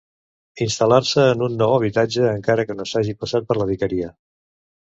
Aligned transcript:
Instal·lar-se 0.65 1.25
en 1.33 1.43
un 1.49 1.59
nou 1.59 1.73
habitatge 1.75 2.25
encara 2.39 2.65
que 2.71 2.77
no 2.81 2.89
s'hagi 2.93 3.15
passat 3.21 3.49
per 3.53 3.59
la 3.63 3.69
vicaria. 3.75 4.11